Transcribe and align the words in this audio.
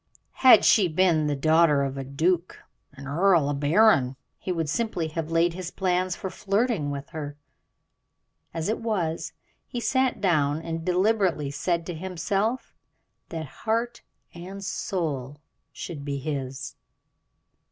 Had 0.41 0.65
she 0.65 0.87
been 0.87 1.27
the 1.27 1.35
daughter 1.35 1.83
of 1.83 1.95
a 1.95 2.03
duke, 2.03 2.57
an 2.93 3.05
earl, 3.07 3.49
a 3.49 3.53
baron, 3.53 4.15
he 4.39 4.51
would 4.51 4.67
simply 4.67 5.09
have 5.09 5.29
laid 5.29 5.53
his 5.53 5.69
plans 5.69 6.15
for 6.15 6.31
flirting 6.31 6.89
with 6.89 7.09
her; 7.09 7.37
as 8.51 8.67
it 8.67 8.79
was, 8.79 9.33
he 9.67 9.79
sat 9.79 10.19
down 10.19 10.59
and 10.59 10.83
deliberately 10.83 11.51
said 11.51 11.85
to 11.85 11.93
himself 11.93 12.73
that 13.29 13.45
heart 13.69 14.01
and 14.33 14.65
soul 14.65 15.37
should 15.71 16.03
be 16.03 16.17
his. 16.17 16.73